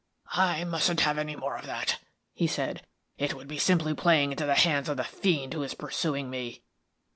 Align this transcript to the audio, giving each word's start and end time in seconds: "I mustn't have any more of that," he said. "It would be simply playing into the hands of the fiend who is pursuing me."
"I 0.33 0.63
mustn't 0.63 1.01
have 1.01 1.19
any 1.19 1.35
more 1.35 1.55
of 1.57 1.67
that," 1.67 1.99
he 2.33 2.47
said. 2.47 2.81
"It 3.19 3.35
would 3.35 3.47
be 3.47 3.59
simply 3.59 3.93
playing 3.93 4.31
into 4.31 4.47
the 4.47 4.55
hands 4.55 4.89
of 4.89 4.97
the 4.97 5.03
fiend 5.03 5.53
who 5.53 5.61
is 5.61 5.75
pursuing 5.75 6.27
me." 6.31 6.63